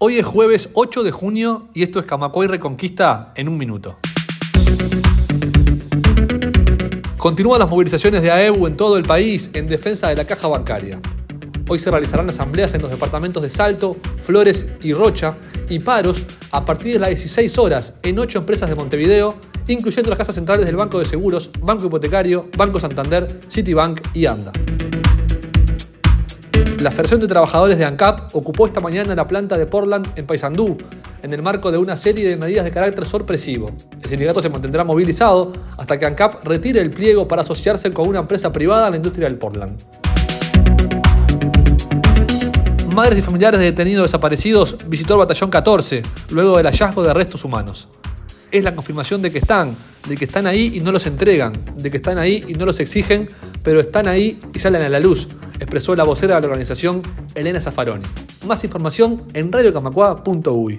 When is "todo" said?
8.76-8.96